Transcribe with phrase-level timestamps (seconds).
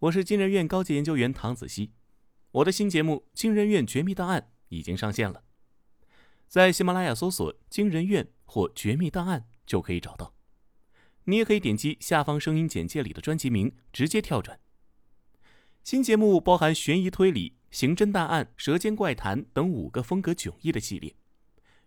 [0.00, 1.90] 我是金人院高级研究员唐子熙，
[2.52, 5.42] 我的新节目《金人院绝密档案》已经上线了，
[6.46, 10.36] 在喜马拉雅搜索“金人院”或“绝密档案”就可以找到。
[11.24, 14.60] 你也可以点击下方声音简介里的专辑名，直接跳转。
[15.82, 21.16] 新节目包含悬疑推理、刑侦大案、舌尖怪谈等五个风格迥异的系列，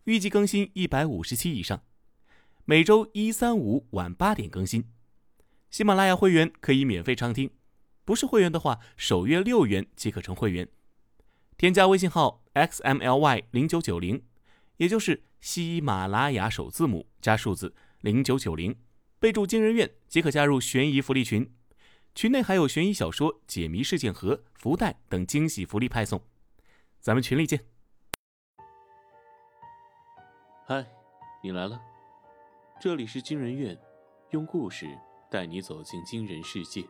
[0.03, 1.81] 预计更新一百五十期以上，
[2.65, 4.83] 每周一、三、五晚八点更新。
[5.69, 7.49] 喜马拉雅会员可以免费畅听。
[8.11, 10.67] 不是会员的话，首月六元即可成会员。
[11.57, 14.25] 添加微信号 xmly 零九九零，
[14.75, 18.77] 也就是喜马拉雅首字母加数字零九九零，
[19.17, 21.55] 备注“惊人院”即可加入悬疑福利群。
[22.13, 26.21] 群内还有悬疑小说、解谜事件盒、福袋等惊喜福利派送。
[26.99, 27.63] 咱们群里见。
[30.67, 30.85] 嗨，
[31.41, 31.80] 你来了，
[32.81, 33.80] 这里是惊人院，
[34.31, 34.85] 用故事
[35.30, 36.83] 带你走进惊人世界。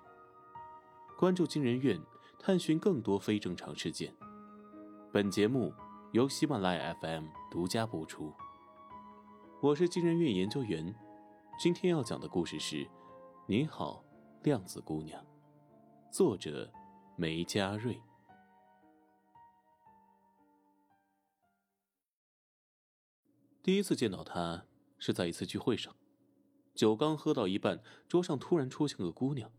[1.22, 2.02] 关注惊人院，
[2.40, 4.12] 探寻更多非正常事件。
[5.14, 5.72] 本节目
[6.14, 8.34] 由喜马拉雅 FM 独家播出。
[9.62, 10.96] 我是惊人院研究员，
[11.60, 12.78] 今天要讲的故事是
[13.46, 14.04] 《你好，
[14.42, 15.24] 量子姑娘》，
[16.12, 16.74] 作者
[17.16, 18.02] 梅佳瑞。
[23.62, 24.66] 第一次见到她
[24.98, 25.96] 是在一次聚会上，
[26.74, 29.52] 酒刚喝到一半，桌上突然出现个姑娘。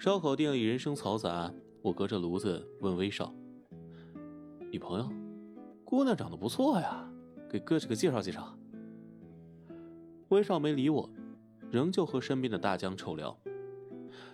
[0.00, 3.34] 烧烤店里人声嘈杂，我隔着炉子问威少
[4.72, 5.06] ：“女朋友，
[5.84, 7.06] 姑娘长得不错呀，
[7.50, 8.56] 给哥几个介绍介绍。”
[10.30, 11.06] 威少没理我，
[11.70, 13.38] 仍旧和身边的大江臭聊。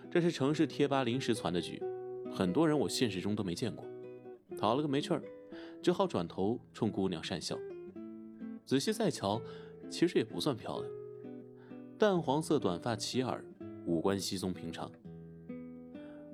[0.09, 1.83] 这是城市贴吧临时传的局，
[2.31, 3.85] 很多人我现实中都没见过，
[4.57, 5.21] 讨了个没趣儿，
[5.83, 7.57] 只好转头冲姑娘讪笑。
[8.65, 9.41] 仔细再瞧，
[9.89, 10.89] 其实也不算漂亮，
[11.97, 13.43] 淡黄色短发齐耳，
[13.85, 14.89] 五官稀松平常。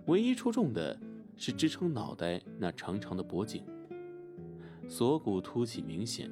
[0.08, 1.00] 唯一出众的
[1.38, 3.64] 是支撑脑袋那长长的脖颈，
[4.90, 6.30] 锁骨凸起明显，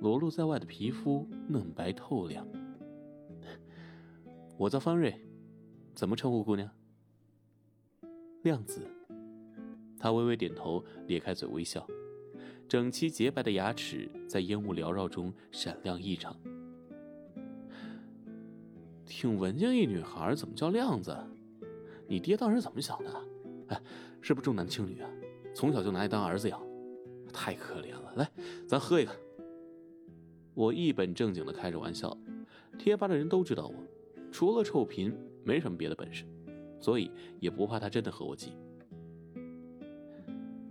[0.00, 2.46] 裸露在外的皮肤嫩白透亮。
[4.58, 5.18] 我叫方瑞，
[5.94, 6.68] 怎么称呼姑娘？
[8.42, 8.86] 亮子。
[9.98, 11.86] 他微微点头，咧开嘴微笑，
[12.68, 16.36] 整齐洁白的牙齿在烟雾缭绕中闪亮异常。
[19.06, 21.16] 挺文静一女孩，怎么叫亮子？
[22.08, 23.10] 你爹当时怎么想的？
[23.68, 23.80] 哎，
[24.20, 25.10] 是不是重男轻女啊？
[25.54, 26.60] 从小就拿你当儿子养，
[27.32, 28.12] 太可怜了。
[28.16, 28.30] 来，
[28.68, 29.12] 咱喝一个。
[30.54, 32.16] 我一本正经的开着玩笑。
[32.78, 33.74] 贴吧的人都知道我，
[34.30, 36.26] 除了臭贫，没什么别的本事，
[36.78, 38.52] 所以也不怕他真的和我急。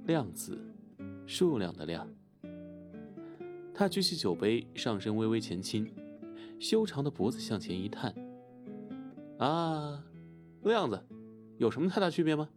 [0.05, 0.57] 量子，
[1.25, 2.07] 数量的量。
[3.73, 5.91] 他举起酒杯，上身微微前倾，
[6.59, 8.13] 修长的脖子向前一探。
[9.39, 10.03] 啊，
[10.61, 11.03] 亮子。
[11.57, 12.49] 有什么太大区别吗？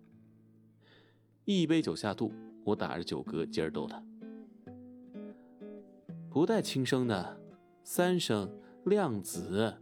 [1.44, 2.32] 一杯酒下肚，
[2.64, 4.02] 我打着酒嗝接着逗他，
[6.28, 7.40] 不带轻声的，
[7.84, 8.50] 三声
[8.86, 9.72] 亮子。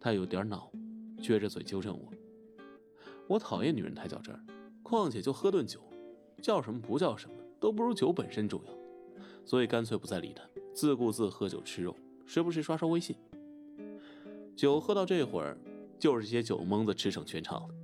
[0.00, 0.70] 他有点恼，
[1.18, 2.12] 撅着嘴纠正我。
[3.28, 4.44] 我讨厌女人太较真儿，
[4.82, 5.80] 况且就喝顿酒，
[6.42, 8.72] 叫什么不叫什么，都不如酒本身重要，
[9.44, 10.42] 所以干脆不再理他，
[10.74, 11.96] 自顾自喝酒吃肉，
[12.26, 13.14] 时不时刷刷微信。
[14.56, 15.56] 酒喝到这会儿，
[16.00, 17.74] 就是些酒蒙子驰骋全场了。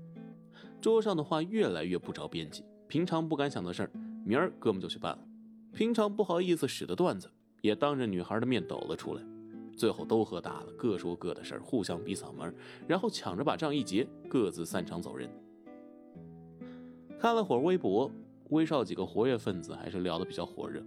[0.80, 3.90] 桌上的话越来越不着边际，平常不敢想的事儿，
[4.24, 5.18] 明儿哥们就去办了；
[5.72, 7.28] 平常不好意思使的段子，
[7.62, 9.22] 也当着女孩的面抖了出来。
[9.76, 12.52] 最后都喝大了，各说各的事儿，互相比嗓门，
[12.86, 15.28] 然后抢着把账一结，各自散场走人。
[17.18, 18.10] 看了会儿微博，
[18.50, 20.84] 威少几个活跃分子还是聊得比较火热。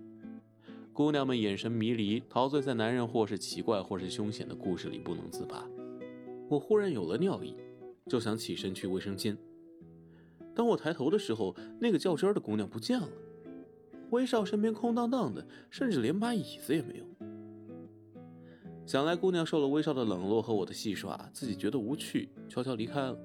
[0.94, 5.66] 姑娘们眼神迷离，陶醉在男人或是奇怪或是凶险的故事里不能自拔。
[6.50, 7.56] 我忽然有了尿意，
[8.08, 9.38] 就想起身去卫生间。
[10.54, 13.08] 当我抬头的时候，那个较真的姑娘不见了。
[14.10, 17.06] 威少身边空荡荡的，甚至连把椅子也没有。
[18.86, 23.18] 想来姑娘受了威少的冷落和我的戏耍，自己觉得无趣，悄悄离开了。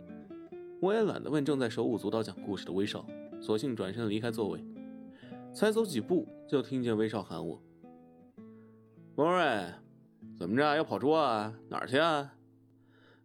[0.80, 3.04] 我也懒得问正在手舞足蹈讲故事的威少，
[3.40, 4.64] 索性转身离开座位。
[5.52, 7.60] 才走几步，就听见威少喊我
[9.16, 9.66] ：“王瑞，
[10.38, 11.52] 怎么着要跑桌啊？
[11.68, 12.34] 哪儿去啊？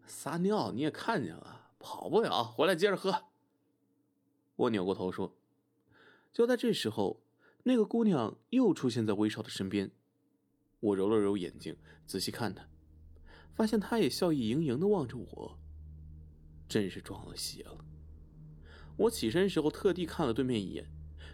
[0.07, 3.13] 撒尿你也看见了，跑不了，回来接着喝。”
[4.61, 5.35] 我扭过头说
[6.31, 7.23] ：“就在这时候，
[7.63, 9.89] 那个姑娘又出现在威少的身边。
[10.79, 11.75] 我揉了揉眼睛，
[12.05, 12.63] 仔细看她，
[13.55, 15.57] 发现她也笑意盈盈的望着我。
[16.69, 17.83] 真是撞了邪了。
[18.97, 20.87] 我起身时候特地看了对面一眼，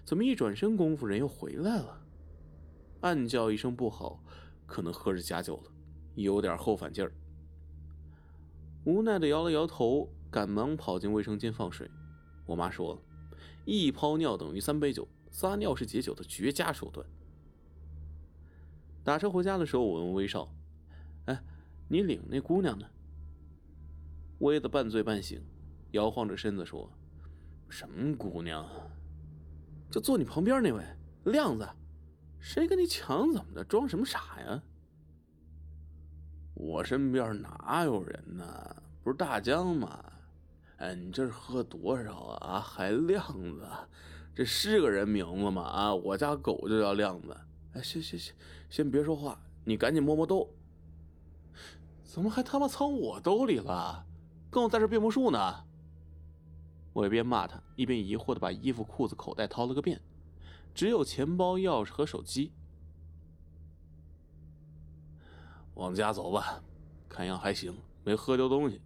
[0.05, 2.01] 怎么一转身功夫人又回来了？
[3.01, 4.23] 暗叫一声不好，
[4.65, 5.71] 可能喝着假酒了，
[6.15, 7.11] 有点后反劲儿。
[8.85, 11.91] 无奈的摇了摇头，赶忙跑进卫生间放水。
[12.45, 13.01] 我妈说了，
[13.67, 17.05] 一泡尿等于三杯酒，撒尿是解酒的绝佳手段。
[19.03, 20.49] 打车回家的时候，我问威少
[21.27, 21.43] ：“哎，
[21.89, 22.87] 你领那姑娘呢？”
[24.39, 25.43] 威子半醉半醒，
[25.91, 26.89] 摇晃着身子说
[27.67, 28.65] ：“什么姑娘？
[29.91, 30.81] 就坐你旁边那位
[31.25, 31.67] 亮子，
[32.39, 33.65] 谁跟你抢怎么的？
[33.65, 34.63] 装什么傻呀？”
[36.55, 38.75] 我身边哪有人呢？
[39.03, 40.13] 不是大江吗？
[40.77, 42.59] 哎，你这是喝多少啊？
[42.61, 43.23] 还亮
[43.55, 43.67] 子？
[44.35, 45.63] 这是个人名字吗？
[45.63, 47.35] 啊，我家狗就叫亮子。
[47.73, 48.33] 哎，行行行，
[48.69, 50.53] 先别说话，你赶紧摸摸兜。
[52.03, 54.05] 怎么还他妈藏我兜里了？
[54.49, 55.65] 跟我在这变魔术呢？
[56.93, 60.01] 我一边骂他，一边疑惑的把衣服裤子口袋掏了个遍，
[60.73, 62.51] 只有钱包、钥匙和手机。
[65.73, 66.63] 往家走吧，
[67.09, 68.81] 看样还行，没喝丢东西。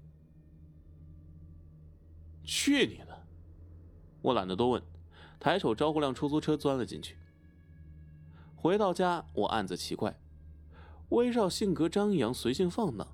[2.44, 3.28] 去你的！
[4.22, 4.84] 我懒得多问，
[5.40, 7.18] 抬手招呼辆出租车钻了进去。
[8.56, 10.20] 回到家，我暗自奇怪，
[11.10, 13.08] 威少性格张扬，随性放荡，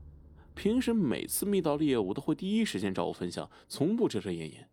[0.53, 4.69] 平时每次觅到猎物都会第一时间找我分享，从不遮遮掩掩。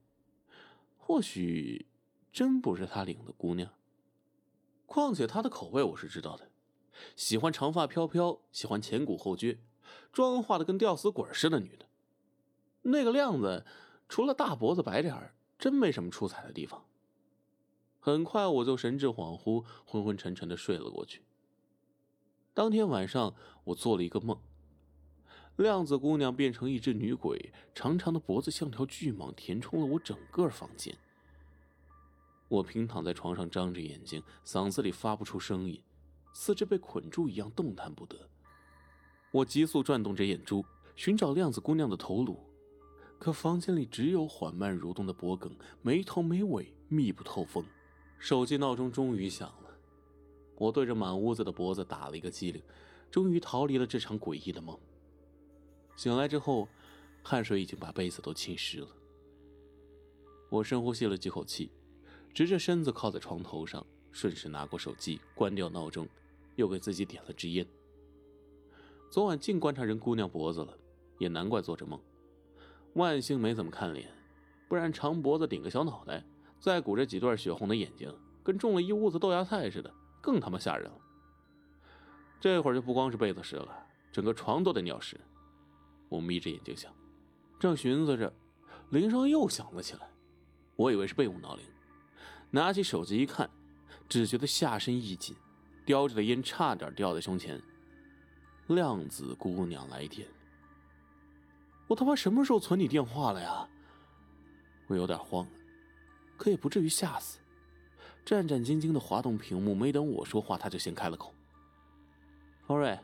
[0.97, 1.87] 或许
[2.33, 3.71] 真不是他领的姑娘。
[4.87, 6.51] 况且他的口味我是知道的，
[7.15, 9.59] 喜欢长发飘飘，喜欢前鼓后撅，
[10.13, 11.87] 妆化的跟吊死鬼似的女的。
[12.83, 13.65] 那个亮子，
[14.09, 16.85] 除了大脖子白脸真没什么出彩的地方。
[18.01, 21.23] 很快我就神志恍惚、昏昏沉沉的睡了过去。
[22.53, 23.35] 当天晚上，
[23.65, 24.39] 我做了一个梦，
[25.57, 30.95] 亮子姑娘变成一只女鬼，长长的脖子像条巨蟒，填充了我整个房间。
[32.49, 35.83] 我平躺在床上，张着眼睛，嗓子里发不出声音，
[36.33, 38.29] 四肢被捆住一样动弹不得。
[39.33, 40.65] 我急速转动着眼珠，
[40.95, 42.39] 寻找亮子姑娘的头颅，
[43.25, 45.51] 可房间里只有缓慢蠕动的脖梗，
[45.81, 47.65] 没头没尾，密不透风。
[48.19, 49.71] 手机闹钟终于响了，
[50.57, 52.63] 我对着满屋子的脖子打了一个激灵，
[53.11, 54.79] 终于逃离了这场诡异的梦。
[55.97, 56.69] 醒来之后，
[57.23, 58.89] 汗水已经把被子都浸湿了。
[60.51, 61.71] 我深呼吸了几口气，
[62.35, 66.07] 直着身子靠在床头上，顺势拿过手机，关掉闹钟，
[66.57, 67.67] 又给自己点了支烟。
[69.11, 70.77] 昨晚净观察人姑娘脖子了，
[71.17, 71.99] 也难怪做着梦。
[72.95, 74.09] 万幸没怎么看脸，
[74.69, 76.25] 不然长脖子顶个小脑袋。
[76.61, 78.11] 再鼓着几对血红的眼睛，
[78.43, 79.93] 跟种了一屋子豆芽菜似的，
[80.23, 80.99] 更他妈吓人了。
[82.41, 85.21] 这会儿就不光是被子湿了，整个床都得尿湿。
[86.09, 86.91] 我眯着眼睛想，
[87.59, 88.33] 正寻思着，
[88.89, 90.09] 铃声又响了起来。
[90.77, 91.67] 我以为是备物闹铃，
[92.51, 93.51] 拿起手机一看，
[94.09, 95.37] 只觉得下身一紧，
[95.85, 97.61] 叼着的烟差点掉在胸前。
[98.69, 100.27] 量子姑娘来电，
[101.87, 103.69] 我他妈什么时候存你电话了呀？
[104.87, 105.47] 我有点慌。
[106.37, 107.39] 可也不至于吓死，
[108.25, 111.33] 战战兢兢的滑动屏幕，没等我说话，他就先开了口
[112.67, 112.99] ：“方瑞，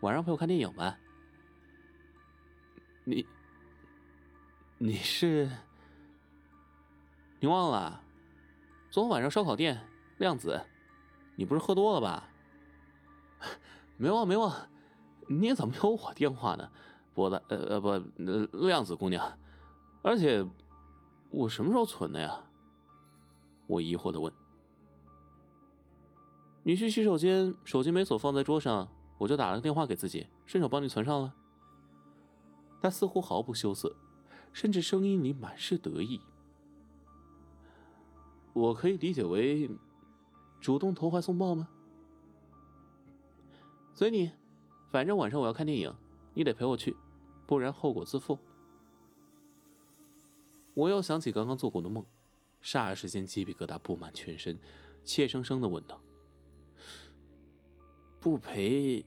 [0.00, 0.98] 晚上陪我看电影呗。”
[3.04, 3.26] 你，
[4.76, 5.48] 你是？
[7.40, 8.02] 你忘了？
[8.90, 9.80] 昨晚上烧烤店，
[10.18, 10.60] 亮子，
[11.36, 12.28] 你不是喝多了吧？
[13.96, 14.68] 没忘没忘，
[15.28, 16.70] 你怎么有我电话呢？
[17.14, 17.90] 脖子，呃呃不，
[18.66, 19.38] 亮子姑娘，
[20.02, 20.46] 而且
[21.30, 22.44] 我什么时候存的呀？
[23.66, 24.32] 我疑惑的问
[26.64, 28.88] ：“你去洗手间，手机没锁放在桌上，
[29.18, 31.34] 我就打了个电话给自己，顺手帮你存上了。”
[32.82, 33.94] 他似乎毫不羞涩，
[34.52, 36.20] 甚至声音里满是得意。
[38.52, 39.70] 我可以理解为
[40.60, 41.68] 主动投怀送抱吗？
[43.92, 44.32] 随你，
[44.90, 45.94] 反正晚上我要看电影，
[46.40, 46.96] 你得陪我去，
[47.46, 48.38] 不然后果自负。
[50.72, 52.02] 我又想起刚刚做过的梦。
[52.62, 54.58] 霎时间，鸡皮疙瘩布满全身，
[55.04, 56.00] 怯生生的问道
[58.18, 59.04] ：“不陪，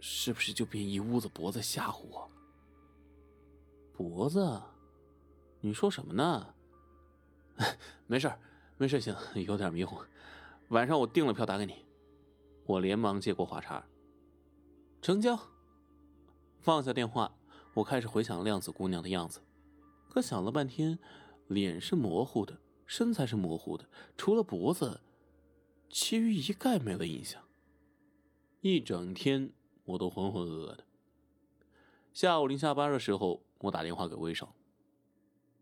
[0.00, 2.30] 是不是就变一屋子脖子吓唬我？”
[3.96, 4.60] 脖子，
[5.62, 6.54] 你说什么呢？
[8.06, 8.30] 没事
[8.76, 9.96] 没事行，有点迷糊。
[10.68, 11.86] 晚上我订了票打给你。
[12.66, 13.82] 我连忙接过话茬
[15.00, 15.38] ：“成交。”
[16.60, 17.32] 放下电话，
[17.72, 19.40] 我开始回想亮子姑娘的样子，
[20.10, 20.98] 可想了半天，
[21.48, 22.60] 脸是模糊的。
[22.86, 25.00] 身材是模糊的，除了脖子，
[25.88, 27.42] 其余一概没了印象。
[28.60, 29.52] 一整天
[29.84, 30.84] 我都浑浑噩噩的。
[32.12, 34.54] 下午临下班的时候，我打电话给威少：“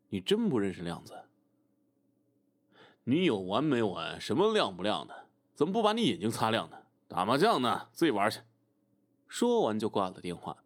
[0.09, 1.15] 你真不认识亮子？
[3.05, 4.21] 你有完没完？
[4.21, 5.27] 什么亮不亮的？
[5.55, 6.79] 怎么不把你眼睛擦亮呢？
[7.07, 8.41] 打麻将呢，自己玩去。”
[9.29, 10.57] 说完就挂了电话。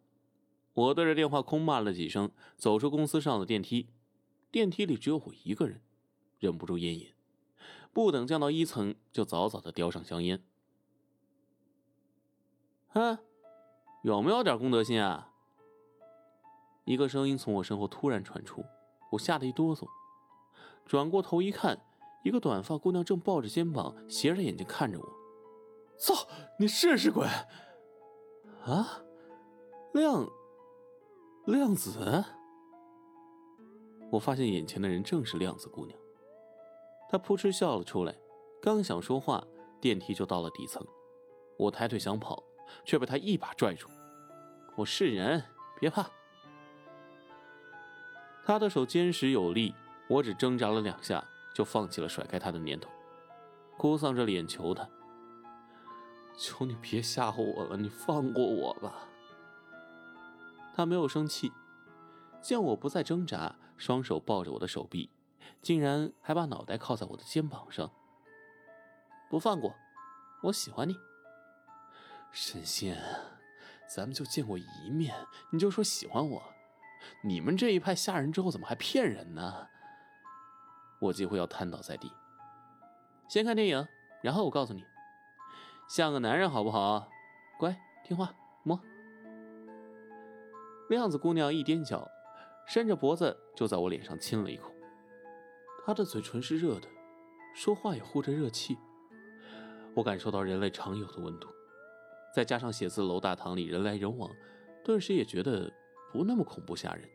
[0.73, 3.89] 我对着电话空骂了几声，走出公司，上了电梯。
[4.51, 5.81] 电梯里只有我一个人，
[6.39, 7.13] 忍不住烟瘾，
[7.91, 10.43] 不等降到一层，就早早的叼上香烟。
[12.89, 13.17] 哼，
[14.03, 15.31] 有没有点公德心啊？
[16.85, 18.63] 一个声音从我身后突然传出，
[19.11, 19.87] 我吓得一哆嗦，
[20.85, 21.79] 转过头一看，
[22.23, 25.09] 一个短发姑娘正抱着肩膀，斜着眼睛看着我。
[25.97, 26.27] 操，
[26.59, 27.25] 你试试鬼！
[28.65, 29.03] 啊，
[29.93, 30.27] 亮，
[31.45, 32.23] 量子。
[34.09, 35.97] 我发现眼前的人正是量子姑娘，
[37.09, 38.15] 她扑哧笑了出来，
[38.61, 39.43] 刚想说话，
[39.81, 40.85] 电梯就到了底层，
[41.57, 42.41] 我抬腿想跑，
[42.85, 43.89] 却被她一把拽住。
[44.75, 45.43] 我是人，
[45.79, 46.09] 别怕。
[48.45, 49.73] 他的手坚实有力，
[50.09, 51.23] 我只挣扎了两下，
[51.53, 52.89] 就放弃了甩开他的念头，
[53.77, 54.87] 哭丧着脸求他
[56.37, 59.07] ：“求你别吓唬我了，你放过我吧。”
[60.75, 61.51] 他没有生气，
[62.41, 65.09] 见我不再挣扎，双手抱着我的手臂，
[65.61, 67.91] 竟然还把脑袋靠在我的肩膀上。
[69.29, 69.75] 不放过，
[70.43, 70.95] 我喜欢你，
[72.31, 73.01] 神仙，
[73.87, 75.15] 咱们就见过一面，
[75.51, 76.43] 你就说喜欢我。
[77.21, 79.67] 你们这一派吓人之后怎么还骗人呢？
[80.99, 82.11] 我几乎要瘫倒在地。
[83.27, 83.87] 先看电影，
[84.21, 84.85] 然后我告诉你，
[85.87, 87.09] 像个男人好不好？
[87.57, 88.79] 乖，听话，摸。
[90.89, 92.09] 亮子姑娘一踮脚，
[92.67, 94.71] 伸着脖子就在我脸上亲了一口。
[95.85, 96.87] 她的嘴唇是热的，
[97.55, 98.77] 说话也呼着热气。
[99.95, 101.47] 我感受到人类常有的温度，
[102.33, 104.29] 再加上写字楼大堂里人来人往，
[104.83, 105.71] 顿时也觉得。
[106.13, 107.09] 不那么恐怖吓人。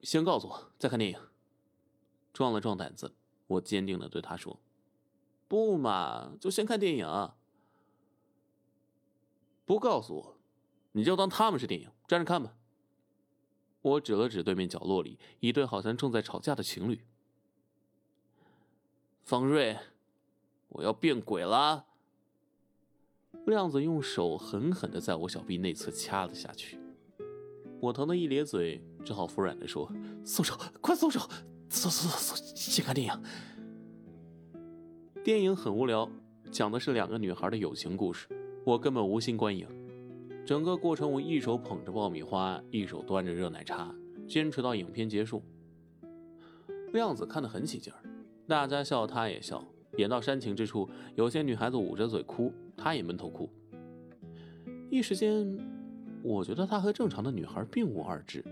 [0.00, 1.20] 先告诉我，再看电影。
[2.32, 3.14] 壮了壮胆子，
[3.46, 4.58] 我坚定的对他说
[5.46, 7.06] ：“不嘛，就先看电影。
[9.64, 10.36] 不告诉我，
[10.92, 12.54] 你就当他们是电影，站着看吧。”
[13.82, 17.04] 我指了指对面角落里一对好像正在吵架的情侣。
[19.24, 19.78] 方瑞，
[20.68, 21.86] 我要变鬼了。
[23.46, 26.78] 亮子用手狠狠的在我小臂内侧掐了下去，
[27.80, 29.90] 我疼得一咧嘴，只好服软的说
[30.24, 31.20] ：“松手，快松手，
[31.68, 33.22] 松松松松，先看电影。”
[35.22, 36.08] 电影很无聊，
[36.50, 38.28] 讲的是两个女孩的友情故事，
[38.64, 39.66] 我根本无心观影。
[40.44, 43.94] 整个过程我一手捧着爆米花，一手端着热奶茶，
[44.26, 45.42] 坚持到影片结束。
[46.92, 47.98] 亮子看得很起劲儿，
[48.46, 49.64] 大家笑，他也笑。
[49.96, 53.48] 演到煽情之处，有些女孩子捂着嘴哭，她也闷头哭。
[54.90, 55.56] 一时间，
[56.22, 58.44] 我觉得她和正常的女孩并无二致，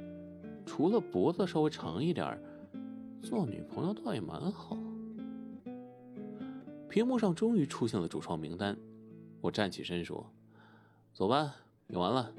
[0.64, 2.40] 除了脖子稍微长一点，
[3.23, 4.78] 做女朋友倒也蛮好。
[6.88, 8.76] 屏幕上终于出现了主创名单，
[9.42, 10.32] 我站起身说
[11.12, 11.56] ：“走吧，
[11.87, 12.32] 你完了。”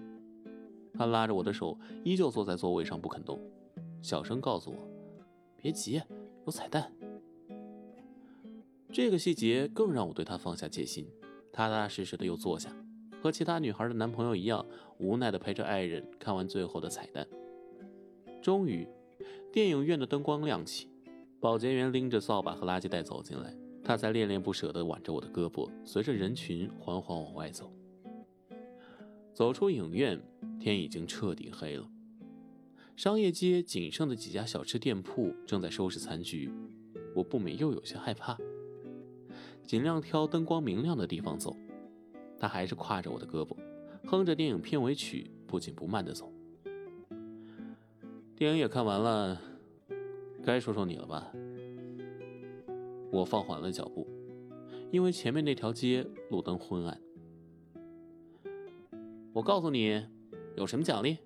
[0.97, 3.39] 他拉着我的手，依旧坐在座位上不肯动，
[4.01, 4.87] 小声告诉我
[5.57, 6.01] ：“别急，
[6.45, 6.91] 有彩蛋。”
[8.91, 11.07] 这个细节更让我对他放下戒心，
[11.51, 12.73] 踏踏实实的又坐下，
[13.21, 14.65] 和其他女孩的男朋友一样，
[14.99, 17.27] 无奈的陪着爱人看完最后的彩蛋。
[18.41, 18.87] 终于，
[19.51, 20.89] 电影院的灯光亮起，
[21.39, 27.71] 保洁员拎着扫把和垃圾袋走进来，他才恋恋不舍地挽着我的胳膊，随着人群缓缓往外走。
[29.33, 30.21] 走出影院，
[30.59, 31.89] 天已经彻底黑了，
[32.95, 36.49] 商业街仅剩的几家小吃店铺正在收拾残局，
[37.13, 38.37] 我不免又有些害怕。
[39.63, 41.57] 尽量挑灯光明亮的地方走，
[42.39, 43.55] 他还是挎着我的胳膊，
[44.05, 46.31] 哼着电影片尾曲，不紧不慢地走。
[48.35, 49.41] 电影也看完了，
[50.43, 51.31] 该说说你了吧？
[53.13, 54.07] 我放缓了脚步，
[54.89, 56.99] 因为前面那条街路灯昏暗。
[59.31, 60.03] 我告诉你，
[60.55, 61.19] 有什么奖励？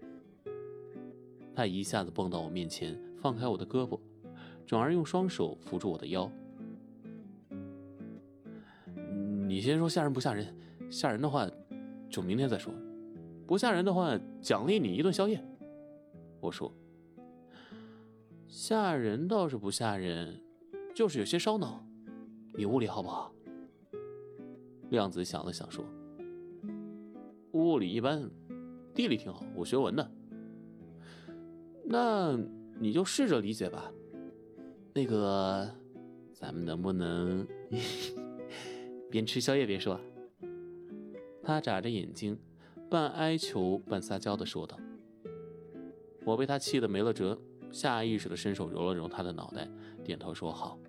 [1.56, 3.98] 他一下子蹦到我面前，放开我的胳膊，
[4.65, 6.29] 转而用双手扶住我的腰。
[9.48, 10.53] 你先说吓人不吓人？
[10.89, 11.50] 吓人的话，
[12.10, 12.70] 就明天再说；
[13.48, 15.41] 不吓人的话，奖励你一顿宵夜。
[16.41, 16.70] 我说，
[18.46, 20.41] 吓人倒是不吓人，
[20.98, 21.86] 就是有些烧脑。
[22.56, 23.32] 你物理好不好？
[24.89, 25.86] 量子想了想说
[27.54, 28.27] ：“物理一般，
[28.96, 30.12] 地理挺好，我学文的。
[31.86, 32.36] 那
[32.80, 33.94] 你就试着理解吧。
[34.96, 35.72] 那个，
[36.34, 37.48] 咱们能不能？
[39.12, 40.01] ”边吃宵夜边说，
[41.44, 42.39] 他眨着眼睛，
[42.89, 44.75] 半哀求半撒娇的说道。
[46.25, 47.39] 我被他气得没了辙，
[47.72, 49.70] 下意识的伸手揉了揉他的脑袋，
[50.04, 50.80] 点头说好。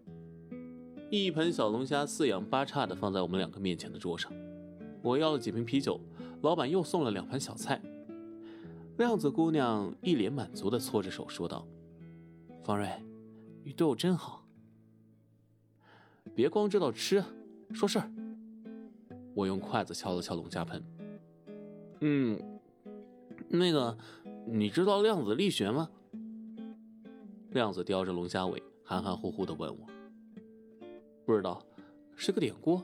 [1.10, 4.30] 一盆小龙虾四仰八叉的放在我们两个面前的桌上，
[5.02, 5.98] 我要了几瓶啤酒，
[6.42, 7.80] 老板又送了两盘小菜。
[8.98, 11.66] 亮子姑娘一脸满足的搓着手说道
[12.62, 12.90] ：“方瑞，
[13.64, 14.44] 你对我真好。
[16.34, 17.24] 别光知道吃，
[17.72, 18.10] 说事儿。”
[19.34, 20.84] 我用筷子敲了敲龙虾盆。
[22.00, 22.38] 嗯，
[23.48, 23.96] 那个，
[24.46, 25.88] 你知道量子力学吗？
[27.52, 29.86] 量子叼着龙虾尾，含含糊糊的问我
[31.28, 31.62] ：“不知道，
[32.16, 32.80] 是个典故。”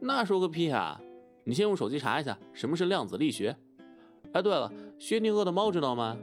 [0.00, 0.98] 那说个屁啊！
[1.44, 3.54] 你先用手机查一下什么是量子力学。
[4.32, 6.16] 哎，对了，薛定谔的猫知道吗？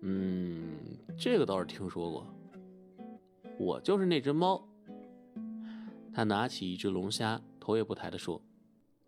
[0.00, 0.74] 嗯，
[1.16, 2.26] 这个倒是听说过。
[3.56, 4.66] 我就是那只猫。
[6.12, 8.42] 他拿起一只龙虾，头也不抬的说：“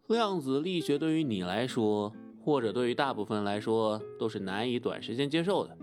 [0.06, 2.14] 量子力学对于你来说，
[2.44, 5.76] 或者对于大部分来说，都是难以短时间接受的。”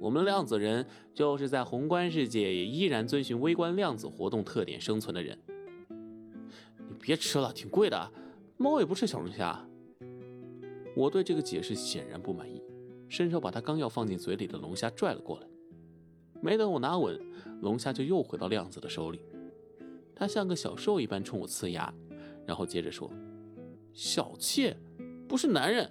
[0.00, 5.38] 我们量子人就是在宏观世界也依然遵循微观量子活动特点生存的人。
[5.90, 8.10] 你别吃了，挺贵的。
[8.56, 9.62] 猫也不吃小龙虾。
[10.96, 12.62] 我对这个解释显然不满意，
[13.10, 15.46] 伸手把他刚要放进嘴里的龙虾拽了过来。
[16.40, 17.20] 没等我拿稳，
[17.60, 19.20] 龙虾就又回到量子的手里。
[20.14, 21.92] 他像个小兽一般冲我呲牙，
[22.46, 23.10] 然后接着说
[23.92, 24.74] ：“小妾
[25.28, 25.86] 不是男人。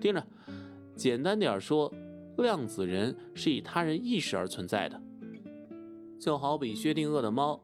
[0.00, 0.26] 听着，
[0.96, 1.94] 简单点说。”
[2.42, 5.00] 量子人是以他人意识而存在的，
[6.18, 7.60] 就好比薛定谔的猫，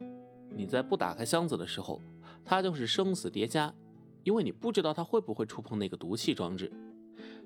[0.54, 2.00] 你在不打开箱子的时候，
[2.44, 3.74] 它就是生死叠加，
[4.22, 6.70] 因为你不知道它会不会触碰那个毒气装置，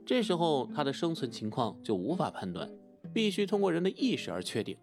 [0.05, 2.71] 这时候它的生存情况就无法判断，
[3.13, 4.77] 必须通过人的意识而确定。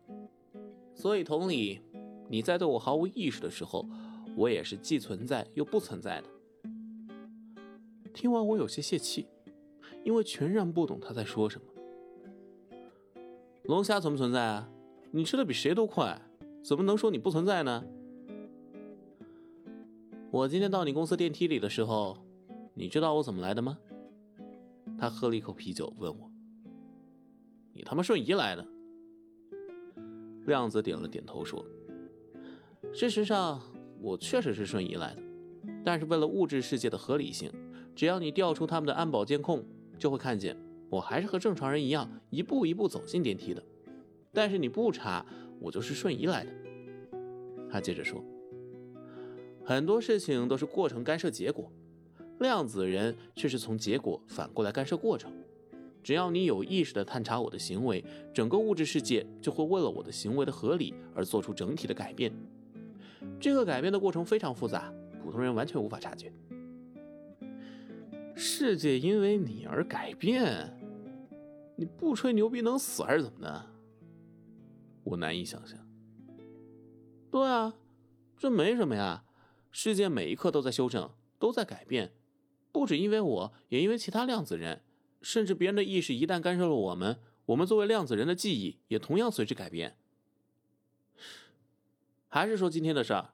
[0.95, 1.79] 所以同理，
[2.27, 3.87] 你在对我毫无意识的时候，
[4.35, 6.27] 我也是既存在又不存在的。
[8.13, 9.27] 听完我有些泄气，
[10.03, 11.67] 因为全然不懂他在说什么。
[13.63, 14.69] 龙虾存不存在啊？
[15.11, 16.19] 你吃的比谁都快，
[16.63, 17.83] 怎么能说你不存在呢？
[20.31, 22.17] 我今天到你公司电梯里的时候，
[22.73, 23.77] 你知道我怎么来的吗？
[24.97, 26.31] 他喝了一口啤酒，问我
[27.73, 28.65] ：“你他妈瞬移来的？”
[30.47, 31.63] 亮子点了点头说
[32.91, 33.61] ：“事实上，
[33.99, 35.21] 我确实是瞬移来的，
[35.85, 37.51] 但是为了物质世界的合理性，
[37.95, 39.63] 只要你调出他们的安保监控，
[39.99, 40.57] 就会看见。”
[40.91, 43.63] 我还是和正常人一样，一步一步走进电梯的。
[44.33, 45.25] 但是你不查，
[45.57, 46.51] 我就是瞬移来的。
[47.69, 48.21] 他接着说
[49.63, 51.71] ：“很多事情都是过程干涉结果，
[52.39, 55.31] 量子人却是从结果反过来干涉过程。
[56.03, 62.33] 只要你有意识地探查我的行为，整个物质世界就会为了我的行为的合理而做出整体的改变。
[63.39, 66.33] 这个改变的过程非常复杂，普通人完全无法察觉。
[68.35, 70.77] 世界因为你而改变。”
[71.81, 73.65] 你不吹牛逼能死还是怎么的？
[75.03, 75.79] 我难以想象。
[77.31, 77.73] 对啊，
[78.37, 79.25] 这没什么呀。
[79.71, 82.13] 世界每一刻都在修正，都在改变，
[82.71, 84.83] 不止因为我，也因为其他量子人，
[85.23, 89.97] 甚至别人的意识一旦干涉了我们，我们作为量子人的记忆也同样随之改变。
[92.27, 93.33] 还是说今天的事儿，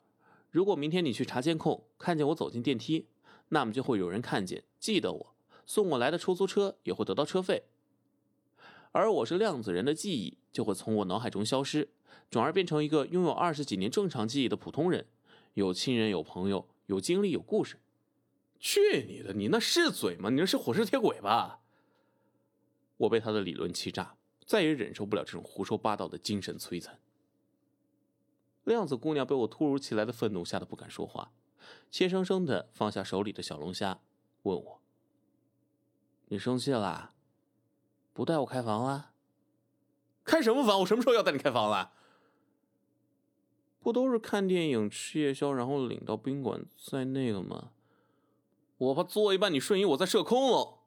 [0.49, 3.09] 如果明天你去查监控，看见我走进电梯，
[3.49, 7.65] 那么就会有人看见，记得我，送我来的出租车也会得到车费。
[8.97, 11.87] 而我是量子人的记忆就会从我脑海中消失，
[12.31, 15.05] 转而变成一个拥有二十几年正常记忆的普通人，
[15.53, 17.77] 有亲人，有朋友，有经历，有故事。
[18.59, 19.33] 去你的！
[19.33, 20.31] 你那是嘴吗？
[20.31, 21.59] 你那是火车铁轨吧？
[22.97, 24.15] 我被他的理论气炸，
[24.47, 26.99] 再也忍受不了这种胡说八道的精神摧残。
[28.63, 31.31] 量子姑娘被我突如其来的愤怒吓得不敢说话，
[31.91, 33.99] 怯生生的放下手里的小龙虾，
[34.41, 34.81] 问我
[36.29, 37.13] ：“你生气了？”
[38.17, 39.11] 不带我开房了？
[40.23, 40.79] 开什么房？
[40.79, 41.93] 我什么时候要带你开房了？
[43.79, 47.73] 不都是看电影、吃夜宵，然后领到宾馆再那个吗？
[48.79, 50.79] 我怕做一半你瞬移，我再射空喽！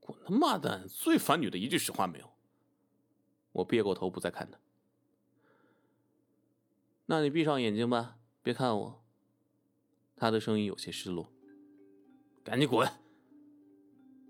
[0.00, 0.88] 滚他妈蛋！
[0.88, 2.30] 最烦女的一句实话没有。
[3.52, 4.58] 我别过头不再看他。
[7.04, 9.04] 那你闭上眼睛吧，别看我。
[10.16, 11.30] 他的声音有些失落。
[12.42, 12.90] 赶紧滚！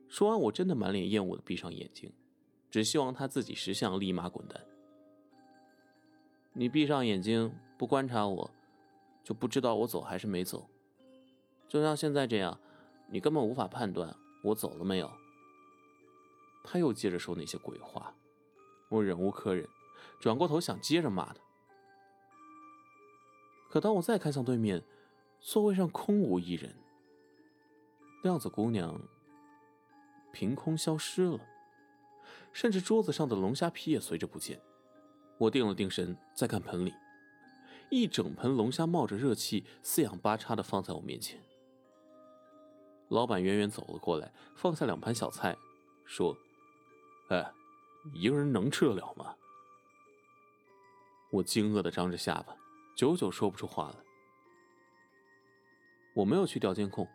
[0.08, 2.12] 说完，我真的满脸厌恶的闭上眼睛。
[2.70, 4.64] 只希望他自己识相，立马滚蛋。
[6.52, 8.50] 你闭上眼睛，不观察我，
[9.22, 10.68] 就不知道我走还是没走。
[11.68, 12.58] 就像现在这样，
[13.08, 15.10] 你根本无法判断我走了没有。
[16.64, 18.14] 他又接着说那些鬼话，
[18.90, 19.66] 我忍无可忍，
[20.20, 21.40] 转过头想接着骂他。
[23.70, 24.82] 可当我再看向对面，
[25.40, 26.74] 座位上空无一人，
[28.22, 29.00] 量子姑娘
[30.32, 31.38] 凭空消失了。
[32.52, 34.60] 甚至桌子上的龙虾皮也随着不见。
[35.38, 36.92] 我定了定神，再看盆里，
[37.90, 41.40] 一整盆龙虾冒着热气，四仰八叉的放在我面前。
[43.08, 45.56] 老板远远走了过来，放下两盘小菜，
[46.04, 46.36] 说
[47.30, 47.52] ：“哎，
[48.12, 49.34] 一个人能吃得了吗？”
[51.30, 52.56] 我惊愕的张着下巴，
[52.96, 53.96] 久久说不出话来。
[56.14, 57.08] 我没有去调监控，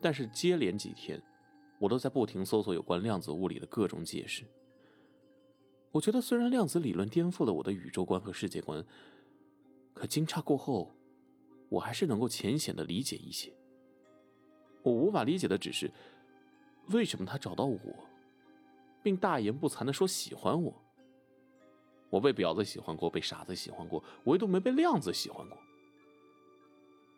[0.00, 1.22] 但是接连几天，
[1.78, 4.44] 我都在不停搜索有关量子物理的各种解释。
[5.92, 8.84] 我觉得，虽然量子理论颠覆了我的宇宙观和世界观，
[9.94, 10.94] 可惊诧过后，
[11.68, 13.52] 我还是能够浅显的理解一些。
[14.82, 15.90] 我无法理解的只是，
[16.88, 17.78] 为什么他找到我，
[19.02, 20.74] 并大言不惭的说喜欢我。
[22.10, 25.58] 我被婊子喜欢过，被傻子喜欢过，唯独没被亮子喜欢过。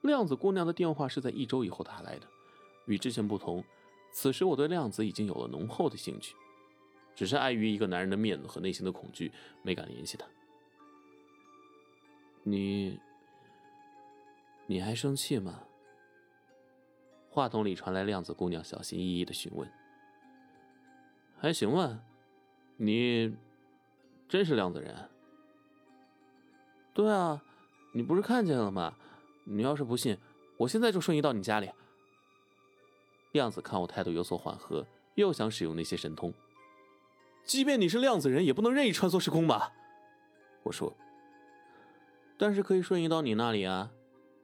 [0.03, 2.27] 亮子姑娘的电话是在一周以后打来的，
[2.87, 3.63] 与之前不同，
[4.11, 6.35] 此时我对亮子已经有了浓厚的兴趣，
[7.15, 10.27] 只是碍于一个男人的面子和内心的恐惧，没敢联系他。
[12.43, 12.99] 你，
[14.67, 15.63] 你还生气吗？
[17.31, 19.71] 话筒里传来亮子姑娘小心翼翼的询问。
[21.39, 22.01] 还行吧，
[22.77, 23.37] 你。
[24.29, 24.95] 真是亮子人。
[26.93, 27.43] 对啊，
[27.93, 28.95] 你不是看见了吗？
[29.45, 30.19] 你要是不信，
[30.59, 31.71] 我现在就瞬移到你家里。
[33.39, 36.35] 亮子看我态度有所缓和，又想使用那些神通。
[37.45, 39.73] 即便你是量子人，也不能任意穿梭时空吧？
[40.65, 40.93] 我说。
[42.37, 43.93] 但是可以瞬移到你那里啊，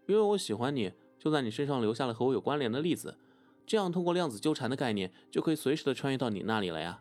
[0.07, 3.19] 因为我喜欢你，就在你身上留下了和我有关联的粒子，
[3.67, 7.01] 这样通过量子纠缠的概念，就可以随时的穿越到你那里了呀。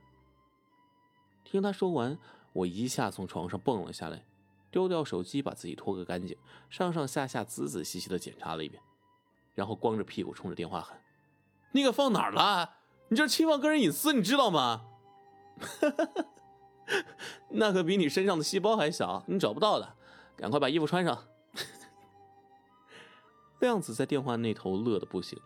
[1.44, 2.18] 听他说完。
[2.54, 4.26] 我一下从床上蹦了下来，
[4.70, 6.38] 丢掉手机，把自己脱个干净，
[6.70, 8.80] 上上下下仔仔细细的检查了一遍，
[9.56, 11.02] 然后光着屁股冲着电话喊
[11.74, 12.78] ：“你给放哪儿了？
[13.10, 14.86] 你这侵犯个人隐私，你知道吗？”
[17.50, 19.96] 那可比你身上的细胞还小，你找不到的。
[20.36, 21.26] 赶快把衣服穿上。
[23.60, 25.40] 亮子在电话那头乐得不行，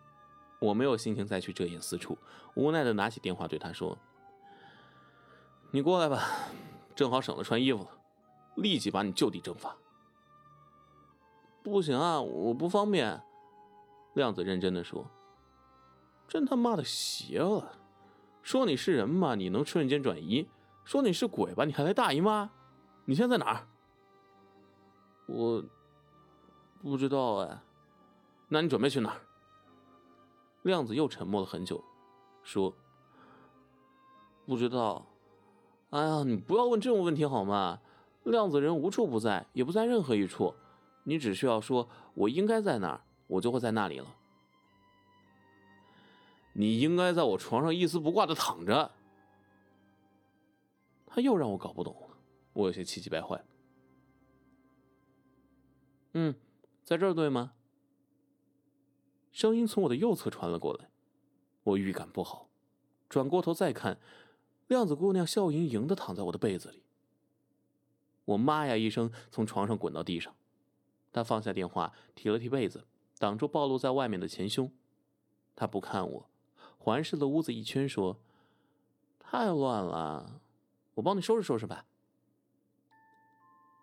[0.60, 2.18] 我没有心情再去遮掩私处，
[2.56, 3.98] 无奈的拿起电话对他说
[5.72, 6.24] ：“你过来吧。”
[6.96, 7.90] 正好省得穿衣服了，
[8.56, 9.76] 立即把你就地正法。
[11.62, 13.22] 不行啊，我不方便。
[14.16, 15.06] 亮子认真的说
[16.28, 17.74] ：“真他妈的邪了！
[18.42, 20.48] 说你是人嘛，你能瞬间转移；
[20.84, 22.50] 说你是鬼吧，你还来大姨妈？
[23.06, 23.68] 你现在在哪儿？”
[25.28, 25.63] 我
[26.82, 27.62] 不知道哎。
[28.50, 29.22] 那你准备去哪儿？
[30.63, 31.84] 亮子又沉默了很久，
[32.44, 32.74] 说
[34.46, 35.06] ：“不知道。”
[35.92, 37.80] 哎呀，你不要问这种问题好吗？
[38.24, 40.54] 量子人无处不在，也不在任何一处。
[41.04, 44.08] 你只需要说“我应该在哪儿”，我就会在那里了。
[46.60, 48.91] 你应该在我床上一丝不挂的躺着。
[51.06, 52.17] 他又让我搞不懂了，
[52.54, 53.46] 我有些气急败坏。
[56.13, 56.34] 嗯，
[56.84, 57.54] 在这儿对吗？
[59.32, 60.89] 声音从我的右侧传了过来，
[61.62, 62.50] 我预感不好，
[63.08, 64.00] 转过头再看。
[64.67, 66.84] 亮子姑娘笑盈盈的躺在我的被子里，
[68.26, 70.36] 我妈呀一声从床上滚到地上，
[71.13, 72.88] 她放下电话，提了提被子，
[73.20, 74.72] 挡住暴露在外面的前胸。
[75.56, 76.30] 她不看我，
[76.88, 78.15] 环视了屋子一圈，说
[79.19, 80.39] ：“太乱了，
[80.93, 81.86] 我帮你收拾收拾吧。”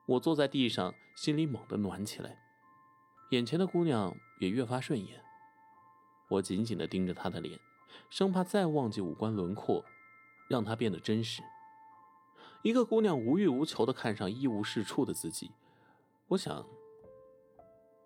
[0.08, 2.42] 我坐在地上，心里猛地暖起来，
[3.28, 5.22] 眼前的姑娘也越发顺眼。
[6.30, 7.60] 我紧紧的盯着她的脸，
[8.08, 9.84] 生怕再忘记五官轮廓。
[10.48, 11.42] 让她变得真实。
[12.62, 15.50] 一个姑娘无欲无求的看上一无是处的自己，
[16.28, 16.66] 我想，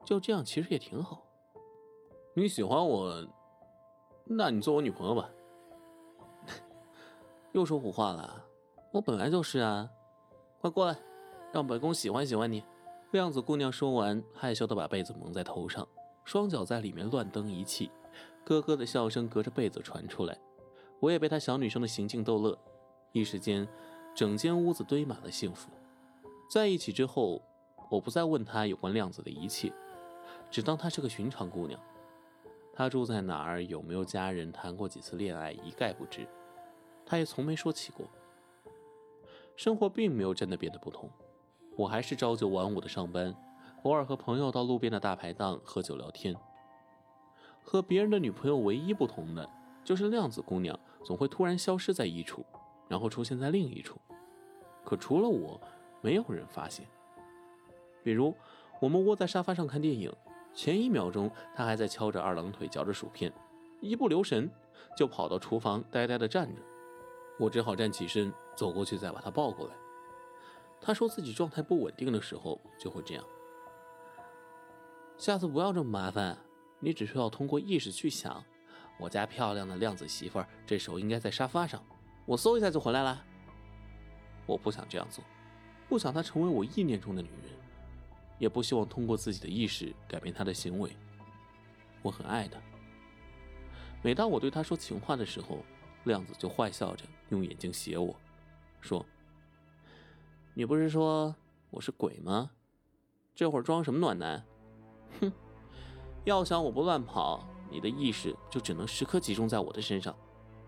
[0.04, 1.24] 就这样其实也挺好。
[2.34, 3.24] 你喜欢我，
[4.28, 5.30] 那你做我女朋友吧。
[7.52, 8.44] 又说胡话了，
[8.92, 9.88] 我本来就是啊。
[10.60, 10.98] 快过来，
[11.52, 12.62] 让本宫喜欢喜欢你。
[13.12, 15.86] 亮子姑娘说完，害羞的把被子蒙在头上，
[16.24, 17.90] 双脚在里面乱蹬一气，
[18.44, 20.38] 咯咯的笑声隔着被子传出来。
[21.00, 22.58] 我也被她小女生的行径逗乐，
[23.12, 23.66] 一时间，
[24.14, 25.70] 整间屋子堆满了幸福。
[26.50, 27.40] 在一起之后，
[27.88, 29.72] 我不再问她有关亮子的一切，
[30.50, 31.80] 只当她是个寻常姑娘。
[32.78, 36.24] 他住在哪儿，有没有家人，谈过几次恋爱，一概不知。
[37.04, 38.06] 他也从没说起过。
[39.56, 41.10] 生活并没有真的变得不同，
[41.76, 43.34] 我还是朝九晚五的上班，
[43.82, 46.36] 偶尔和朋友到路边的大排档喝酒聊天。
[47.64, 49.50] 和别人的女朋友唯一不同的，
[49.82, 50.78] 就是亮子姑娘。
[51.02, 52.46] 总会突然消失在一处，
[52.86, 53.98] 然后出现在另一处，
[54.84, 55.60] 可除了我，
[56.00, 56.86] 没有人发现。
[58.04, 58.32] 比如，
[58.80, 60.12] 我们窝在沙发上看电影，
[60.58, 63.32] 前一秒钟他还在敲着二郎腿嚼着薯片，
[63.80, 64.50] 一不留神
[64.96, 66.60] 就跑到厨房呆呆地站着。
[67.38, 69.74] 我只好站起身走过去，再把他抱过来。
[70.80, 73.24] 他说自己状态不稳定的时候就会这样。
[75.16, 76.36] 下次不要这么麻烦，
[76.80, 78.44] 你只需要通过意识去想。
[78.98, 81.80] 我家漂亮的亮子媳妇儿这时候应该在沙发上，
[82.26, 83.24] 我搜一下就回来了。
[84.44, 85.22] 我不想这样做，
[85.88, 87.52] 不想她成为我意念中的女人，
[88.38, 90.90] 也不希望通过自己的意识改变他的行为。
[92.02, 92.58] 我很爱他。
[94.02, 95.58] 每当我对他说情话的时候，
[96.04, 98.14] 亮子就坏笑着用眼睛斜我，
[98.80, 99.04] 说
[100.54, 101.34] ：“你不是说
[101.70, 102.50] 我是鬼吗？
[103.34, 104.44] 这会儿装什么暖男？
[105.20, 105.32] 哼！
[106.24, 110.14] 要想我不乱跑，你的意识就只能时刻集中在我的身上，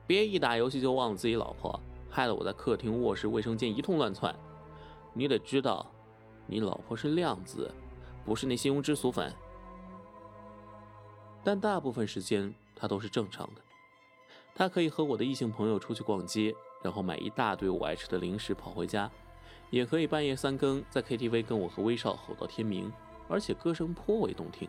[0.06, 1.80] 别一打游戏就忘了自己老婆。”
[2.12, 4.34] 害得我在客厅、卧室、卫生间一通乱窜。
[5.14, 5.88] 你得知道，
[6.50, 7.72] 你老婆是亮子，
[8.24, 9.32] 不是那些庸脂俗粉。
[11.44, 13.62] 但大部分时间她都是正常的。
[14.52, 19.08] 她可以和我的异性朋友出去逛街，然后买一大堆我爱吃的零食跑回家；
[19.70, 22.92] 也可以半夜三更在 KTV 跟我和威少吼到天明，
[23.28, 24.68] 而且歌声颇为动听。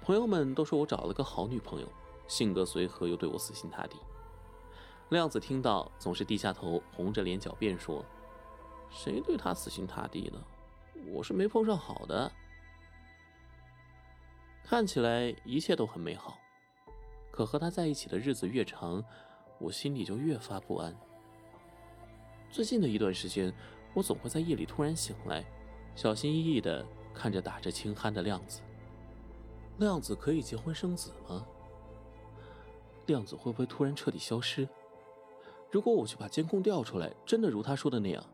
[0.00, 1.86] 朋友们都说我找了个好女朋友，
[2.26, 3.98] 性格随和又对我死心塌地。
[5.10, 8.02] 亮子听到，总是低下头，红着脸狡辩说
[8.90, 10.38] ：“谁对他死心塌地的？
[11.12, 12.30] 我是没碰上好的。”
[14.64, 16.38] 看起来一切都很美好，
[17.30, 19.04] 可和他在一起的日子越长，
[19.58, 20.92] 我心里就越发不安。
[22.50, 23.52] 最近的一段时间，
[23.94, 25.44] 我总会在夜里突然醒来，
[25.94, 28.60] 小心翼翼的看着打着轻鼾的亮子。
[29.78, 31.46] 亮子可以结婚生子吗？
[33.06, 34.68] 亮子会不会突然彻底消失？
[35.70, 38.24] 如果我去把监控调出来，真的如他说的那样，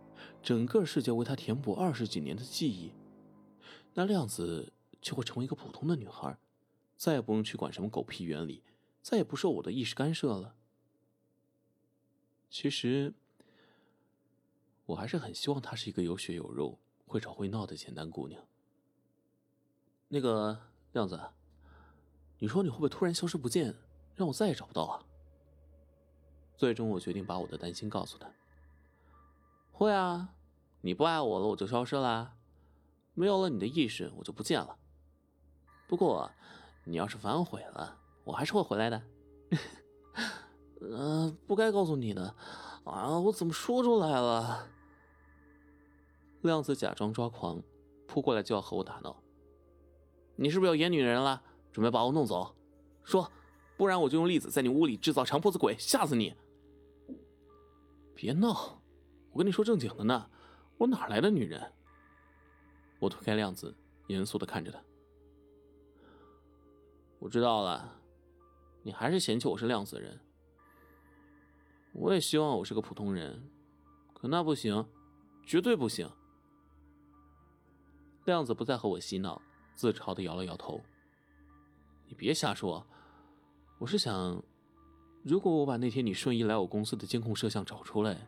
[0.43, 2.93] 整个世界为他填补二十几年的记忆，
[3.95, 6.37] 那亮子就会成为一个普通的女孩，
[6.97, 8.63] 再也不用去管什么狗屁原理，
[9.03, 10.55] 再也不受我的意识干涉了。
[12.51, 13.15] 其实，
[14.87, 18.45] 我还是很希望她是一个有血有肉、会吵会闹的简单姑娘。
[20.09, 20.61] 那个
[20.93, 21.19] 亮子，
[22.39, 23.75] 你说你会不会突然消失不见，
[24.15, 25.05] 让我再也找不到啊？
[26.57, 28.31] 最终，我决定把我的担心告诉他。
[29.73, 30.35] 会啊，
[30.81, 32.35] 你不爱我了，我就消失了，
[33.15, 34.79] 没有了你的意识，我就不见了。
[35.89, 36.31] 不过，
[36.85, 39.03] 你要是反悔了，我还是会回来的。
[40.81, 42.35] 嗯， 不该告诉你的，
[42.85, 44.69] 啊，我怎么说出来了？
[46.43, 47.63] 亮子假装抓狂，
[48.07, 49.17] 扑过来就要和我打闹。
[50.37, 51.43] 你是不是要演女人了？
[51.73, 52.55] 准备把我弄走？
[53.05, 53.31] 说，
[53.77, 56.35] 不然我就用栗子在你屋里制造长脖子鬼，吓死你！
[58.15, 58.82] 别闹！
[59.33, 60.31] 我跟你说正经的呢，
[60.77, 61.73] 我哪来的女人？
[62.99, 63.75] 我推开亮子，
[64.09, 64.79] 严肃的看着他。
[67.19, 67.99] 我知道了，
[68.83, 70.21] 你还是嫌弃我是亮子的人。
[71.93, 73.43] 我也希望我是个普通人，
[74.13, 74.87] 可那不行，
[75.45, 76.11] 绝对不行。
[78.25, 79.41] 亮子不再和我嬉闹，
[79.75, 80.81] 自嘲的摇了摇头。
[82.07, 82.87] 你别瞎说，
[83.79, 84.43] 我是想。
[85.23, 88.27] 如果我把那天你瞬移来我公司的监控摄像找出来，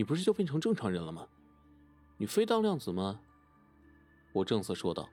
[0.00, 1.28] 你不是就变成正常人了吗？
[2.16, 3.20] 你非当量子吗？
[4.32, 5.10] 我正色说道。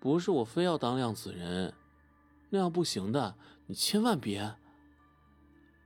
[0.00, 1.72] 不是我非要当量子人，
[2.50, 3.36] 那样不行的，
[3.68, 4.52] 你千万别。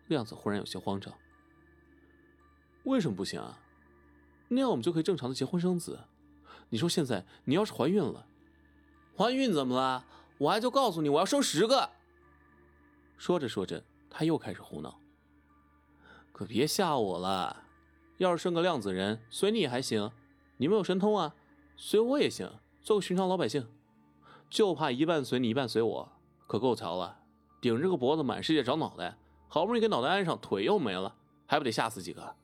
[0.06, 1.12] 量子忽然有些慌张。
[2.84, 3.58] 为什么不行啊？
[4.48, 6.04] 那样我们就可以正常的结婚生子。
[6.70, 8.26] 你说现在你要是怀孕了，
[9.14, 10.06] 怀孕怎么了？
[10.38, 11.90] 我还就告诉你，我要生十个。
[13.18, 14.98] 说着说着，他又开始胡闹。
[16.32, 17.64] 可别吓我了，
[18.16, 20.10] 要是生个量子人，随你也还行。
[20.56, 21.34] 你没有神通啊，
[21.76, 23.68] 随我也行，做个寻常老百姓。
[24.48, 26.12] 就怕一半随你，一半随我，
[26.46, 27.20] 可够瞧了。
[27.60, 29.16] 顶着个脖子满世界找脑袋，
[29.48, 31.14] 好不容易给脑袋安上，腿又没了，
[31.46, 32.34] 还不得吓死几个哈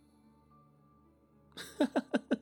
[1.78, 2.38] 哈哈哈？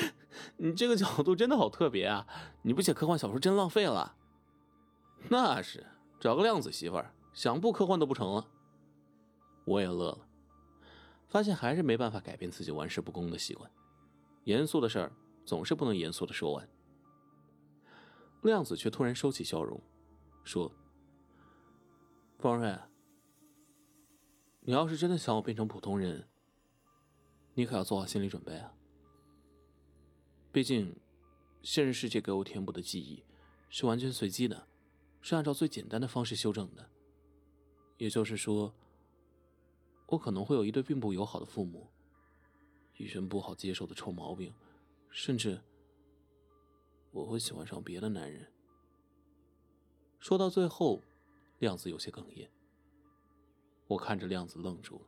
[0.56, 2.26] 你这个角度真的好特别啊！
[2.62, 4.16] 你不写科幻小说真浪费了。
[5.28, 5.86] 那是，
[6.18, 7.12] 找个量子媳妇儿。
[7.32, 8.48] 想不科幻都不成了，
[9.64, 10.27] 我也乐了，
[11.28, 13.70] 发现还是没办法改变自己玩世不恭的习惯。
[14.44, 15.12] 严肃的事儿
[15.44, 16.68] 总是不能严肃的说完。
[18.42, 19.80] 量子却突然收起笑容，
[20.42, 20.72] 说
[22.38, 22.78] ：“方瑞，
[24.60, 26.26] 你要是真的想我变成普通人，
[27.54, 28.72] 你可要做好心理准备啊。
[30.52, 30.96] 毕竟，
[31.62, 33.24] 现实世界给我填补的记忆
[33.68, 34.66] 是完全随机的，
[35.20, 36.88] 是按照最简单的方式修正的。”
[37.98, 38.72] 也就是说，
[40.08, 41.86] 我可能会有一对并不友好的父母，
[42.96, 44.52] 一身不好接受的臭毛病，
[45.10, 45.60] 甚至
[47.10, 48.50] 我会喜欢上别的男人。
[50.18, 51.02] 说到最后，
[51.58, 52.50] 亮子有些哽咽。
[53.86, 55.06] 我看着亮子愣住了，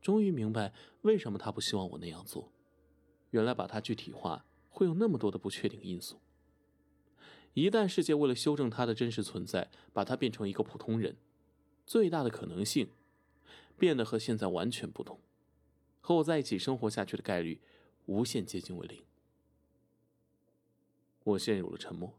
[0.00, 0.72] 终于明白
[1.02, 2.52] 为什么他不希望我那样做。
[3.30, 6.20] 原来把他具体化会有那么多的不确定因素。
[7.54, 11.16] 一旦世界为了修正他的真实存在，把他变成一个普通人，
[11.86, 12.90] 最大的可能性，
[13.78, 15.20] 变得和现在完全不同，
[16.00, 17.60] 和我在一起生活下去的概率，
[18.06, 19.04] 无限接近为零。
[21.24, 22.18] 我陷入了沉默，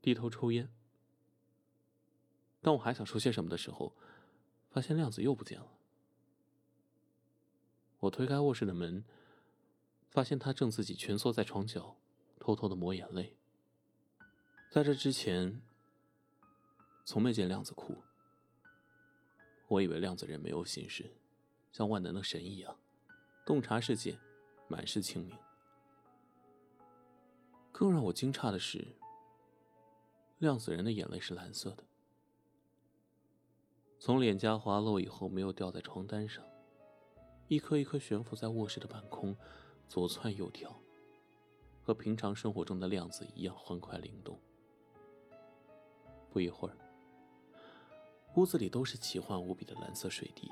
[0.00, 0.68] 低头抽烟。
[2.62, 3.92] 当我还想说些什么的时候，
[4.70, 5.68] 发现亮子又不见了。
[8.00, 9.04] 我推开卧室的门，
[10.08, 11.96] 发现他正自己蜷缩在床角，
[12.40, 13.36] 偷偷的抹眼泪。
[14.70, 15.60] 在这之前，
[17.04, 18.02] 从没见亮子哭。
[19.68, 21.10] 我以为量子人没有心事，
[21.72, 22.78] 像万能的神一样，
[23.44, 24.18] 洞察世界，
[24.68, 25.36] 满是清明。
[27.72, 28.86] 更让我惊诧的是，
[30.38, 31.84] 量子人的眼泪是蓝色的，
[33.98, 36.44] 从脸颊滑落以后没有掉在床单上，
[37.48, 39.36] 一颗一颗悬浮在卧室的半空，
[39.88, 40.74] 左窜右跳，
[41.82, 44.38] 和平常生活中的量子一样欢快灵动。
[46.30, 46.76] 不一会儿，
[48.36, 50.50] 屋子里都是奇幻无比的蓝色水滴。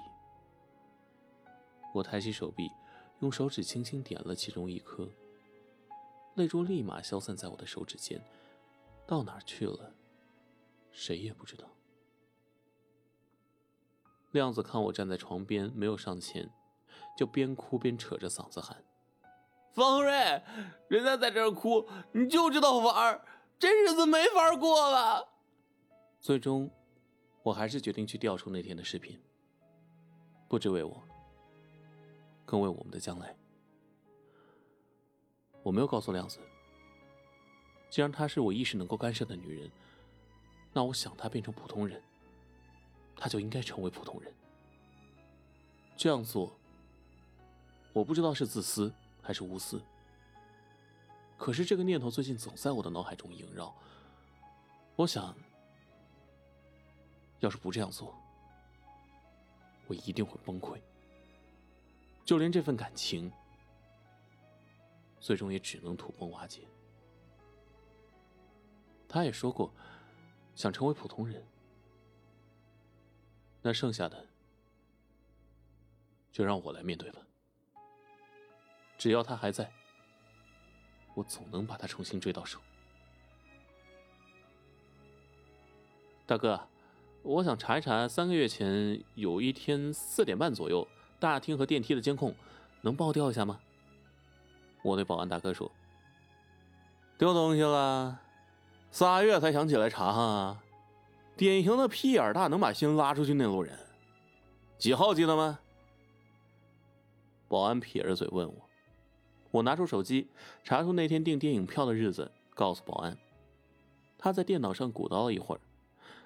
[1.92, 2.70] 我抬起手臂，
[3.20, 5.08] 用手指轻轻点了其中一颗，
[6.34, 8.20] 泪珠立马消散在我的手指间，
[9.06, 9.92] 到哪儿去了，
[10.92, 11.68] 谁也不知道。
[14.32, 16.50] 亮子看我站在床边，没有上前，
[17.16, 18.82] 就边哭边扯着嗓子喊
[19.72, 20.42] ：“方瑞，
[20.88, 23.22] 人家在这儿哭，你就知道玩，
[23.58, 25.28] 这日子没法过了。”
[26.18, 26.70] 最终，
[27.44, 29.20] 我还是决定去调出那天的视频，
[30.48, 31.02] 不只为我，
[32.46, 33.36] 更为我们的将来。
[35.62, 36.40] 我没有告诉亮子，
[37.90, 39.70] 既然她是我一时能够干涉的女人，
[40.72, 42.02] 那我想她变成普通人，
[43.14, 44.32] 她就应该成为普通人。
[45.98, 46.50] 这样做，
[47.92, 49.82] 我不知道是自私还是无私，
[51.36, 53.76] 可是这个念头最近总在我的脑海中萦绕。
[54.96, 55.36] 我想。
[57.44, 58.14] 要是不这样做，
[59.86, 60.80] 我一定会崩溃。
[62.24, 63.30] 就连这份感情，
[65.20, 66.62] 最终也只能土崩瓦解。
[69.06, 69.70] 他也说过，
[70.54, 71.46] 想成为普通人。
[73.60, 74.26] 那剩下的，
[76.32, 77.20] 就让我来面对吧。
[78.96, 79.70] 只要他还在，
[81.14, 82.58] 我总能把他重新追到手。
[86.24, 86.58] 大哥。
[87.24, 90.86] 我想查一查，三个月前有一天四点半左右，
[91.18, 92.34] 大厅和电梯的监控，
[92.82, 93.58] 能帮我调一下吗？
[94.82, 95.72] 我对保安大哥说
[97.16, 98.20] ：“丢东西了，
[98.90, 100.60] 仨月才想起来查哈，
[101.34, 103.74] 典型的屁眼大能把心拉出去那路人。
[104.76, 105.58] 几号记得吗？”
[107.48, 108.54] 保安撇着嘴问我，
[109.50, 110.28] 我拿出手机
[110.62, 113.16] 查出那天订电影票的日子，告诉保安。
[114.18, 115.60] 他在电脑上鼓捣了一会儿。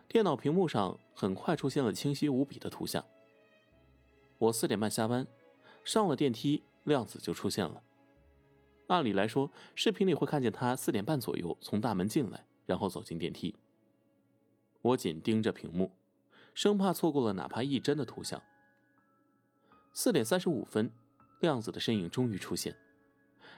[0.08, 3.04] 电脑屏幕上很快出现了清晰无比的图像。
[4.38, 5.26] 我四点半下班，
[5.84, 7.82] 上了电梯，亮子就出现了。
[8.86, 13.54] 按理来说，视频里会看见他四点半左右从大门进来，然后走进电梯。
[14.80, 15.92] 我紧盯着屏幕，
[16.54, 18.42] 生怕错过了哪怕一帧的图像。
[19.92, 20.90] 四点三十五分，
[21.40, 22.74] 亮子的身影终于出现。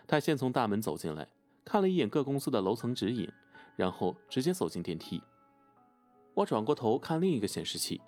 [0.08, 1.28] 他先从大门走进来，
[1.64, 3.30] 看了一眼各公司的楼层指引，
[3.76, 5.22] 然后直接走进电梯。
[6.40, 8.00] 我转过头看另一个显示器，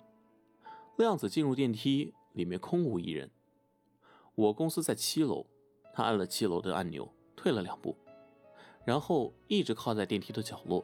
[0.97, 3.29] 亮子进入电梯，里面空无一人。
[4.33, 5.45] 我公司在七楼，
[5.93, 7.95] 他按了七楼的按钮，退了两步，
[8.85, 10.83] 然后一直靠在电梯的角落，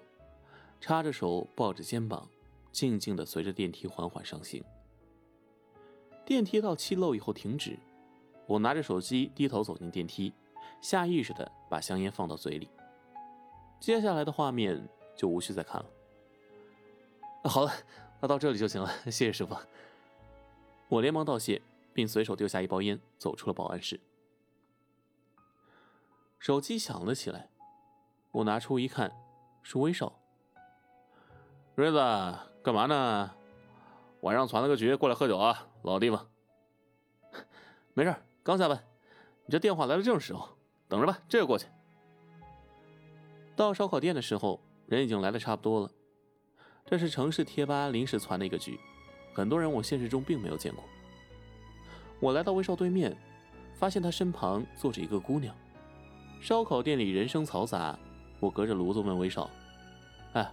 [0.80, 2.30] 插着手抱着肩膀，
[2.72, 4.64] 静静的随着电梯缓缓上行。
[6.26, 7.80] 电梯到七楼以后停止，
[8.46, 10.32] 我拿着手机低头走进电梯，
[10.82, 12.70] 下意识的把香烟放到嘴里。
[13.80, 15.90] 接下来的画面就无需再看了。
[17.44, 17.72] 好了，
[18.20, 19.56] 那到这里就行了，谢谢师傅。
[20.88, 21.62] 我连忙道谢，
[21.94, 24.00] 并随手丢下一包烟，走出了保安室。
[26.38, 27.50] 手机响了起来，
[28.32, 29.12] 我拿出一看，
[29.64, 30.14] 是威少。
[31.76, 31.98] 瑞子，
[32.62, 33.32] 干嘛呢？
[34.22, 36.30] 晚上攒了个局，过来喝酒啊，老地方。
[37.94, 38.84] 没事，刚下班。
[39.46, 40.50] 你这电话来的正是时候，
[40.88, 41.68] 等着吧，这就过去。
[43.56, 45.92] 到烧烤店的时候，人已经来的差不多了。
[46.90, 48.80] 这是城市贴吧临时攒的一个局，
[49.32, 50.84] 很多人我现实中并没有见过。
[52.20, 53.16] 我来到威少对面，
[53.76, 55.56] 发现他身旁坐着一个姑娘。
[56.42, 57.96] 烧烤店里人声嘈杂，
[58.40, 59.48] 我隔着炉子问威少
[60.34, 60.52] ：“哎，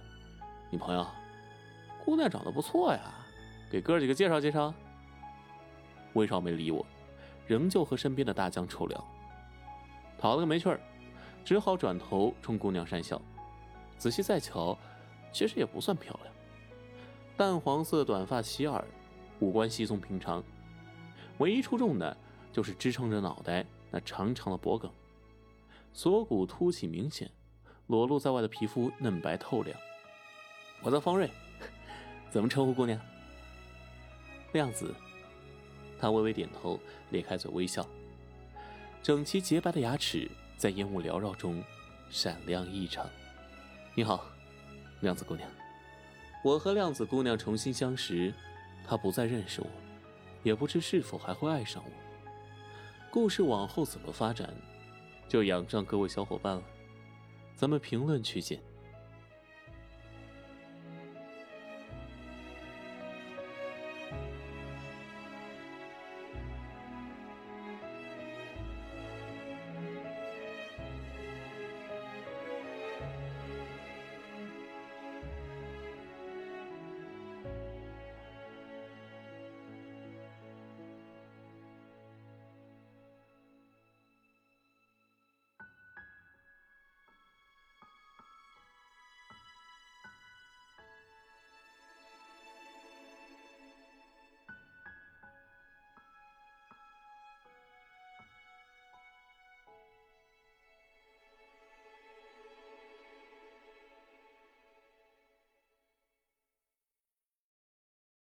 [0.69, 1.07] 你朋友，
[2.05, 3.01] 姑娘长得不错呀，
[3.71, 4.71] 给哥几个介绍介绍。”
[6.13, 6.85] 威少没理我，
[7.47, 9.03] 仍旧和身边的大江臭聊，
[10.19, 10.79] 讨了个没趣儿，
[11.43, 13.19] 只好转头冲姑娘讪笑。
[13.97, 14.77] 仔细再瞧，
[15.31, 16.33] 其实也不算漂亮。
[17.35, 18.83] 淡黄色短发齐耳，
[19.39, 20.43] 五官稀松平常，
[21.37, 22.17] 唯一出众的
[22.51, 24.91] 就是支撑着脑袋那长长的脖梗，
[25.93, 27.29] 锁骨凸起明显，
[27.87, 29.77] 裸露在外的皮肤嫩白透亮。
[30.81, 31.29] 我叫方瑞，
[32.31, 32.99] 怎么称呼姑娘？
[34.53, 34.93] 亮子。
[35.99, 37.83] 他微微点头，咧开嘴微笑，
[39.01, 41.63] 整齐洁白的牙齿在烟雾缭绕中
[42.09, 43.09] 闪亮异常。
[43.95, 44.23] 你好，
[45.01, 45.49] 亮子姑娘。
[46.43, 48.33] 我和亮子姑娘重新相识，
[48.85, 49.67] 她不再认识我，
[50.43, 51.91] 也不知是否还会爱上我。
[53.09, 54.53] 故事往后怎么发展，
[55.27, 56.63] 就仰仗各位小伙伴了。
[57.55, 58.59] 咱们评论区见。